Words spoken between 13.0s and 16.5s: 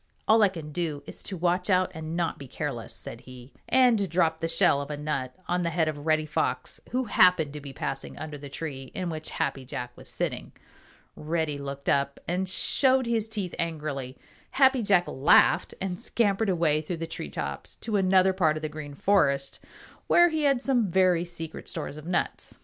his teeth angrily. Happy Jack laughed and scampered